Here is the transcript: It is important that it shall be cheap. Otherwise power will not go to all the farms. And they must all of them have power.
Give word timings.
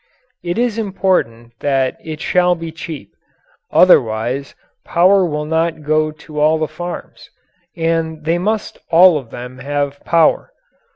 It 0.43 0.57
is 0.57 0.79
important 0.79 1.53
that 1.59 1.95
it 2.03 2.19
shall 2.21 2.55
be 2.55 2.71
cheap. 2.71 3.15
Otherwise 3.69 4.55
power 4.83 5.23
will 5.23 5.45
not 5.45 5.83
go 5.83 6.09
to 6.09 6.39
all 6.39 6.57
the 6.57 6.67
farms. 6.67 7.29
And 7.77 8.25
they 8.25 8.39
must 8.39 8.79
all 8.89 9.19
of 9.19 9.29
them 9.29 9.59
have 9.59 10.03
power. 10.03 10.53